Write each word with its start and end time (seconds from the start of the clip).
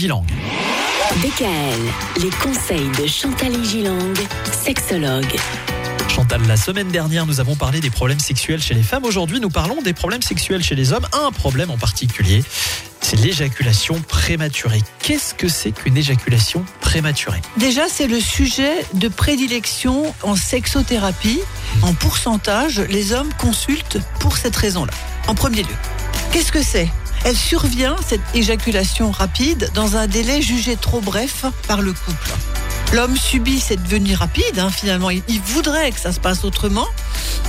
Gilang. 0.00 0.24
DKL, 1.22 2.22
les 2.22 2.30
conseils 2.30 2.88
de 2.98 3.06
Chantal 3.06 3.52
Gilang, 3.62 4.14
sexologue. 4.50 5.36
Chantal, 6.08 6.40
la 6.48 6.56
semaine 6.56 6.88
dernière, 6.88 7.26
nous 7.26 7.38
avons 7.38 7.54
parlé 7.54 7.80
des 7.80 7.90
problèmes 7.90 8.18
sexuels 8.18 8.62
chez 8.62 8.72
les 8.72 8.82
femmes. 8.82 9.04
Aujourd'hui, 9.04 9.40
nous 9.40 9.50
parlons 9.50 9.82
des 9.82 9.92
problèmes 9.92 10.22
sexuels 10.22 10.62
chez 10.62 10.74
les 10.74 10.94
hommes. 10.94 11.06
Un 11.12 11.32
problème 11.32 11.70
en 11.70 11.76
particulier, 11.76 12.42
c'est 13.02 13.16
l'éjaculation 13.16 14.00
prématurée. 14.00 14.80
Qu'est-ce 15.00 15.34
que 15.34 15.48
c'est 15.48 15.72
qu'une 15.72 15.98
éjaculation 15.98 16.64
prématurée? 16.80 17.42
Déjà, 17.58 17.82
c'est 17.90 18.08
le 18.08 18.20
sujet 18.20 18.86
de 18.94 19.08
prédilection 19.08 20.14
en 20.22 20.34
sexothérapie. 20.34 21.40
En 21.82 21.92
pourcentage, 21.92 22.80
les 22.88 23.12
hommes 23.12 23.34
consultent 23.36 23.98
pour 24.18 24.38
cette 24.38 24.56
raison-là. 24.56 24.94
En 25.26 25.34
premier 25.34 25.62
lieu, 25.62 25.76
qu'est-ce 26.32 26.52
que 26.52 26.62
c'est? 26.62 26.88
Elle 27.24 27.36
survient, 27.36 27.96
cette 28.06 28.20
éjaculation 28.34 29.10
rapide, 29.10 29.70
dans 29.74 29.96
un 29.96 30.06
délai 30.06 30.42
jugé 30.42 30.76
trop 30.76 31.00
bref 31.00 31.44
par 31.68 31.82
le 31.82 31.92
couple. 31.92 32.30
L'homme 32.92 33.16
subit 33.16 33.60
cette 33.60 33.86
venue 33.86 34.14
rapide, 34.14 34.58
hein, 34.58 34.70
finalement. 34.70 35.10
Il, 35.10 35.22
il 35.28 35.40
voudrait 35.40 35.92
que 35.92 36.00
ça 36.00 36.12
se 36.12 36.18
passe 36.18 36.44
autrement, 36.44 36.88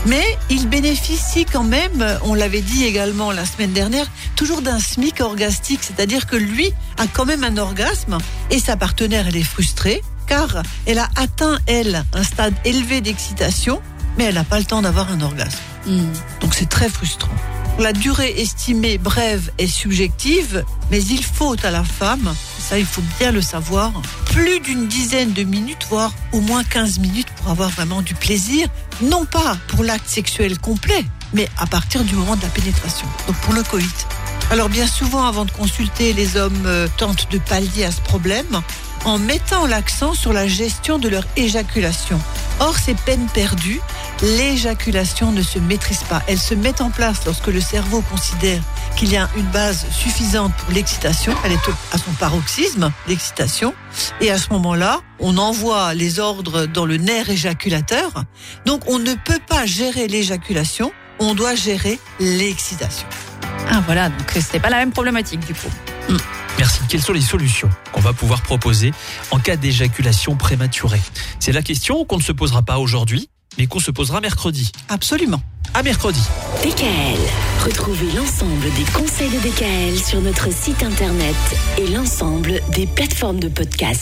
mais 0.05 0.23
il 0.50 0.68
bénéficie 0.68 1.45
quand 1.45 1.64
même, 1.64 2.05
on 2.23 2.34
l'avait 2.34 2.62
dit 2.62 2.86
également 2.86 3.31
la 3.31 3.45
semaine 3.45 3.72
dernière, 3.72 4.05
toujours 4.36 4.62
d'un 4.62 4.80
SMIC 4.80 5.22
orgastique, 5.22 5.81
c'est-à-dire 5.81 6.28
que 6.28 6.36
lui 6.36 6.72
a 6.98 7.08
quand 7.08 7.26
même 7.26 7.44
un 7.44 7.58
orgasme 7.58 8.17
et 8.50 8.59
sa 8.59 8.78
partenaire, 8.78 9.28
elle 9.28 9.38
est 9.38 9.44
frustrée 9.44 10.03
car 10.28 10.64
elle 10.86 11.00
a 11.00 11.09
atteint, 11.16 11.59
elle, 11.66 12.06
un 12.14 12.23
stade 12.23 12.53
élevé 12.64 13.02
d'excitation, 13.02 13.81
mais 14.17 14.26
elle 14.26 14.36
n'a 14.36 14.44
pas 14.44 14.59
le 14.59 14.66
temps 14.66 14.81
d'avoir 14.81 15.12
un 15.12 15.22
orgasme. 15.22 15.59
Donc 16.40 16.53
c'est 16.53 16.70
très 16.70 16.90
frustrant. 16.90 17.34
La 17.81 17.94
durée 17.94 18.40
estimée 18.40 18.99
brève 18.99 19.49
est 19.58 19.66
subjective, 19.66 20.63
mais 20.91 21.02
il 21.02 21.23
faut 21.23 21.55
à 21.63 21.72
la 21.72 21.84
femme, 21.84 22.31
ça 22.59 22.77
il 22.77 22.85
faut 22.85 23.02
bien 23.17 23.31
le 23.31 23.41
savoir, 23.41 23.91
plus 24.26 24.59
d'une 24.59 24.88
dizaine 24.88 25.34
de 25.34 25.41
minutes, 25.41 25.88
voire 25.89 26.13
au 26.31 26.41
moins 26.41 26.64
15 26.64 27.00
minutes 27.00 27.30
pour 27.38 27.50
avoir 27.50 27.72
vraiment 27.72 28.03
du 28.03 28.14
plaisir, 28.14 28.67
non 29.02 29.25
pas 29.25 29.58
pour 29.67 29.83
l'acte 29.83 30.08
sexuel 30.08 30.59
complet, 30.59 31.03
mais 31.33 31.50
à 31.58 31.66
partir 31.66 32.03
du 32.03 32.14
moment 32.14 32.36
de 32.36 32.44
la 32.44 32.50
pénétration, 32.50 33.08
donc 33.25 33.36
pour 33.38 33.56
le 33.56 33.64
coït. 33.64 34.08
Alors 34.52 34.69
bien 34.69 34.86
souvent, 34.86 35.25
avant 35.25 35.45
de 35.45 35.52
consulter, 35.52 36.13
les 36.13 36.38
hommes 36.38 36.66
euh, 36.67 36.88
tentent 36.97 37.31
de 37.31 37.39
pallier 37.39 37.86
à 37.86 37.91
ce 37.91 38.02
problème 38.02 38.61
en 39.06 39.17
mettant 39.17 39.66
l'accent 39.66 40.13
sur 40.13 40.34
la 40.34 40.47
gestion 40.47 41.00
de 41.00 41.09
leur 41.09 41.25
éjaculation. 41.36 42.19
Or, 42.59 42.78
c'est 42.78 42.95
peine 42.95 43.28
perdue. 43.34 43.81
L'éjaculation 44.22 45.31
ne 45.31 45.41
se 45.41 45.58
maîtrise 45.58 46.03
pas. 46.03 46.22
Elle 46.27 46.39
se 46.39 46.53
met 46.53 46.81
en 46.81 46.91
place 46.91 47.25
lorsque 47.25 47.47
le 47.47 47.59
cerveau 47.59 48.02
considère 48.02 48.61
qu'il 48.95 49.11
y 49.11 49.17
a 49.17 49.30
une 49.36 49.47
base 49.47 49.86
suffisante 49.91 50.53
pour 50.55 50.72
l'excitation. 50.72 51.33
Elle 51.44 51.53
est 51.53 51.69
à 51.91 51.97
son 51.97 52.11
paroxysme, 52.11 52.91
l'excitation. 53.08 53.73
Et 54.19 54.30
à 54.30 54.38
ce 54.38 54.50
moment-là, 54.52 55.02
on 55.19 55.38
envoie 55.38 55.94
les 55.94 56.19
ordres 56.19 56.66
dans 56.66 56.86
le 56.86 56.97
nerf 56.97 57.30
éjaculateur. 57.30 58.25
Donc, 58.66 58.83
on 58.88 59.00
ne 59.00 59.16
peut 59.16 59.39
pas 59.47 59.66
gérer 59.66 60.08
l'éjaculation. 60.08 60.91
On 61.19 61.33
doit 61.33 61.56
gérer 61.56 62.00
l'excitation. 62.19 63.08
Ah 63.69 63.81
voilà, 63.85 64.09
donc 64.09 64.38
c'est 64.39 64.59
pas 64.59 64.69
la 64.69 64.78
même 64.78 64.91
problématique 64.91 65.45
du 65.45 65.53
coup. 65.53 65.69
Merci. 66.58 66.81
Quelles 66.89 67.02
sont 67.02 67.13
les 67.13 67.22
solutions 67.22 67.69
qu'on 67.91 68.02
va 68.02 68.13
pouvoir 68.13 68.41
proposer 68.41 68.91
en 69.31 69.39
cas 69.39 69.56
d'éjaculation 69.56 70.35
prématurée? 70.35 71.02
C'est 71.39 71.52
la 71.52 71.61
question 71.61 72.06
qu'on 72.06 72.17
ne 72.17 72.23
se 72.23 72.31
posera 72.31 72.61
pas 72.61 72.80
aujourd'hui, 72.80 73.30
mais 73.57 73.67
qu'on 73.67 73.80
se 73.80 73.91
posera 73.91 74.21
mercredi. 74.21 74.71
Absolument. 74.89 75.41
À 75.73 75.83
mercredi. 75.83 76.21
DKL, 76.63 77.19
retrouvez 77.66 78.11
l'ensemble 78.13 78.67
des 78.75 78.83
conseils 78.91 79.30
de 79.30 79.39
DKL 79.39 79.97
sur 79.97 80.21
notre 80.21 80.52
site 80.53 80.83
internet 80.83 81.35
et 81.77 81.88
l'ensemble 81.88 82.59
des 82.75 82.88
plateformes 82.88 83.39
de 83.39 83.47
podcast. 83.47 83.99